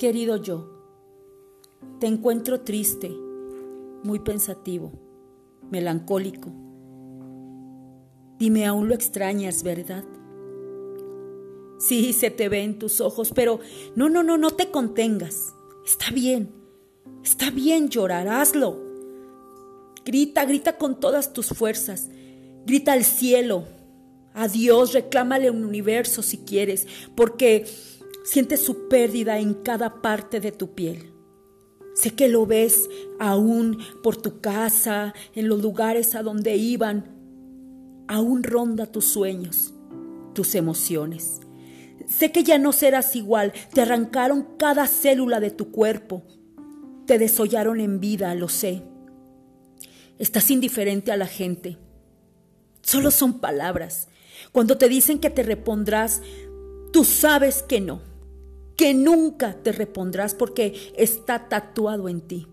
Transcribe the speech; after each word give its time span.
Querido 0.00 0.38
yo, 0.38 0.66
te 1.98 2.06
encuentro 2.06 2.62
triste, 2.62 3.10
muy 4.02 4.18
pensativo, 4.20 4.92
melancólico. 5.70 6.50
Dime, 8.38 8.64
aún 8.64 8.88
lo 8.88 8.94
extrañas, 8.94 9.62
¿verdad? 9.62 10.02
Sí, 11.78 12.14
se 12.14 12.30
te 12.30 12.48
ve 12.48 12.62
en 12.62 12.78
tus 12.78 13.02
ojos, 13.02 13.32
pero 13.34 13.60
no, 13.94 14.08
no, 14.08 14.22
no, 14.22 14.38
no 14.38 14.52
te 14.52 14.70
contengas. 14.70 15.52
Está 15.84 16.10
bien, 16.12 16.50
está 17.22 17.50
bien 17.50 17.90
llorar, 17.90 18.26
hazlo. 18.26 18.80
Grita, 20.02 20.46
grita 20.46 20.78
con 20.78 20.98
todas 20.98 21.34
tus 21.34 21.48
fuerzas. 21.48 22.08
Grita 22.64 22.94
al 22.94 23.04
cielo, 23.04 23.66
a 24.32 24.48
Dios, 24.48 24.94
reclámale 24.94 25.50
un 25.50 25.62
universo 25.62 26.22
si 26.22 26.38
quieres, 26.38 26.86
porque 27.14 27.66
sientes 28.22 28.62
su 28.64 28.88
pérdida 28.88 29.38
en 29.38 29.54
cada 29.54 30.02
parte 30.02 30.40
de 30.40 30.52
tu 30.52 30.74
piel. 30.74 31.12
Sé 31.94 32.14
que 32.14 32.28
lo 32.28 32.46
ves 32.46 32.88
aún 33.18 33.78
por 34.02 34.16
tu 34.16 34.40
casa, 34.40 35.12
en 35.34 35.48
los 35.48 35.60
lugares 35.60 36.14
a 36.14 36.22
donde 36.22 36.56
iban. 36.56 37.16
Aún 38.08 38.42
ronda 38.42 38.86
tus 38.86 39.06
sueños, 39.06 39.74
tus 40.34 40.54
emociones. 40.54 41.40
Sé 42.06 42.32
que 42.32 42.42
ya 42.42 42.58
no 42.58 42.72
serás 42.72 43.16
igual. 43.16 43.52
Te 43.72 43.82
arrancaron 43.82 44.56
cada 44.56 44.86
célula 44.86 45.40
de 45.40 45.50
tu 45.50 45.70
cuerpo. 45.70 46.22
Te 47.06 47.18
desollaron 47.18 47.80
en 47.80 48.00
vida, 48.00 48.34
lo 48.34 48.48
sé. 48.48 48.82
Estás 50.18 50.50
indiferente 50.50 51.12
a 51.12 51.16
la 51.16 51.26
gente. 51.26 51.78
Solo 52.82 53.10
son 53.10 53.40
palabras. 53.40 54.08
Cuando 54.52 54.78
te 54.78 54.88
dicen 54.88 55.18
que 55.18 55.30
te 55.30 55.42
repondrás, 55.42 56.22
tú 56.92 57.04
sabes 57.04 57.62
que 57.62 57.80
no 57.80 58.09
que 58.80 58.94
nunca 58.94 59.52
te 59.62 59.72
repondrás 59.72 60.34
porque 60.34 60.94
está 60.96 61.50
tatuado 61.50 62.08
en 62.08 62.22
ti. 62.22 62.46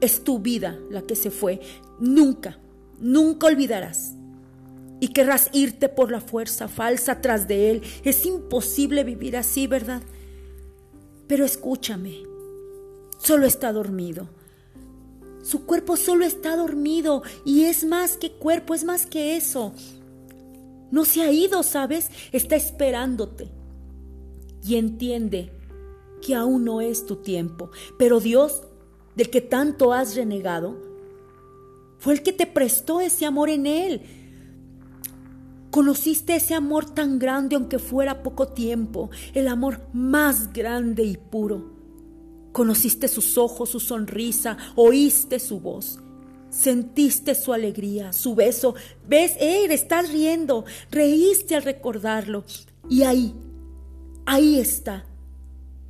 Es 0.00 0.24
tu 0.24 0.40
vida 0.40 0.76
la 0.90 1.02
que 1.02 1.14
se 1.14 1.30
fue. 1.30 1.60
Nunca, 2.00 2.58
nunca 2.98 3.46
olvidarás. 3.46 4.14
Y 4.98 5.12
querrás 5.12 5.50
irte 5.52 5.88
por 5.88 6.10
la 6.10 6.20
fuerza 6.20 6.66
falsa 6.66 7.20
tras 7.20 7.46
de 7.46 7.70
él. 7.70 7.82
Es 8.02 8.26
imposible 8.26 9.04
vivir 9.04 9.36
así, 9.36 9.68
¿verdad? 9.68 10.02
Pero 11.28 11.44
escúchame, 11.44 12.24
solo 13.18 13.46
está 13.46 13.72
dormido. 13.72 14.28
Su 15.44 15.66
cuerpo 15.66 15.96
solo 15.96 16.24
está 16.24 16.56
dormido 16.56 17.22
y 17.44 17.66
es 17.66 17.84
más 17.84 18.16
que 18.16 18.32
cuerpo, 18.32 18.74
es 18.74 18.82
más 18.82 19.06
que 19.06 19.36
eso. 19.36 19.72
No 20.90 21.04
se 21.04 21.22
ha 21.22 21.30
ido, 21.30 21.62
¿sabes? 21.62 22.10
Está 22.32 22.56
esperándote 22.56 23.52
y 24.64 24.76
entiende 24.76 25.52
que 26.22 26.34
aún 26.34 26.64
no 26.64 26.80
es 26.80 27.06
tu 27.06 27.16
tiempo. 27.16 27.70
Pero 27.98 28.20
Dios, 28.20 28.62
del 29.14 29.30
que 29.30 29.40
tanto 29.40 29.92
has 29.92 30.16
renegado, 30.16 30.76
fue 31.98 32.14
el 32.14 32.22
que 32.22 32.32
te 32.32 32.46
prestó 32.46 33.00
ese 33.00 33.26
amor 33.26 33.50
en 33.50 33.66
Él. 33.66 34.02
Conociste 35.70 36.36
ese 36.36 36.54
amor 36.54 36.86
tan 36.88 37.18
grande 37.18 37.56
aunque 37.56 37.78
fuera 37.78 38.22
poco 38.22 38.48
tiempo, 38.48 39.10
el 39.34 39.48
amor 39.48 39.80
más 39.92 40.52
grande 40.52 41.02
y 41.02 41.16
puro. 41.16 41.72
Conociste 42.52 43.08
sus 43.08 43.36
ojos, 43.36 43.70
su 43.70 43.80
sonrisa, 43.80 44.56
oíste 44.76 45.38
su 45.40 45.60
voz. 45.60 45.98
Sentiste 46.48 47.34
su 47.34 47.52
alegría, 47.52 48.12
su 48.12 48.36
beso. 48.36 48.76
Ves, 49.08 49.32
él 49.40 49.72
estás 49.72 50.12
riendo. 50.12 50.64
Reíste 50.92 51.56
al 51.56 51.64
recordarlo. 51.64 52.44
Y 52.88 53.02
ahí, 53.02 53.34
Ahí 54.26 54.58
está. 54.58 55.04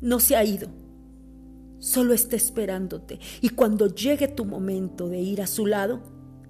No 0.00 0.20
se 0.20 0.36
ha 0.36 0.44
ido. 0.44 0.68
Solo 1.78 2.14
está 2.14 2.36
esperándote. 2.36 3.20
Y 3.40 3.50
cuando 3.50 3.94
llegue 3.94 4.28
tu 4.28 4.44
momento 4.44 5.08
de 5.08 5.20
ir 5.20 5.42
a 5.42 5.46
su 5.46 5.66
lado, 5.66 6.00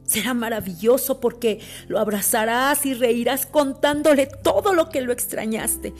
será 0.04 0.34
maravilloso 0.34 1.20
porque 1.20 1.60
lo 1.88 1.98
abrazarás 1.98 2.86
y 2.86 2.94
reirás 2.94 3.44
contándole 3.44 4.26
todo 4.26 4.72
lo 4.72 4.88
que 4.88 5.02
lo 5.02 5.12
extrañaste. 5.12 5.92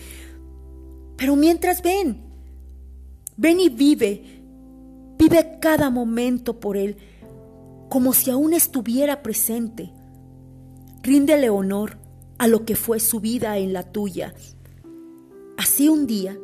Pero 1.17 1.37
mientras 1.37 1.83
ven, 1.83 2.22
ven 3.37 3.61
y 3.61 3.69
vive, 3.69 4.43
vive 5.19 5.59
cada 5.61 5.91
momento 5.91 6.61
por 6.61 6.77
él, 6.77 6.97
como 7.89 8.12
si 8.12 8.31
aún 8.31 8.55
estuviera 8.55 9.22
presente. 9.22 9.93
Ríndele 11.03 11.51
honor 11.51 11.99
a 12.39 12.49
lo 12.49 12.65
que 12.65 12.77
fue 12.77 13.01
su 13.01 13.21
vida 13.21 13.59
en 13.59 13.72
la 13.72 13.83
tuya 13.84 14.34
Así 15.77 15.91
un 15.91 16.07
día 16.07 16.39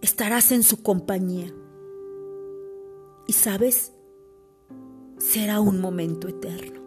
estarás 0.00 0.52
en 0.52 0.62
su 0.62 0.82
compañía. 0.82 1.52
Y 3.26 3.34
sabes, 3.34 3.92
será 5.18 5.60
un 5.60 5.82
momento 5.82 6.26
eterno. 6.26 6.79